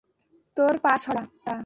[0.57, 1.23] তোর পা সরা।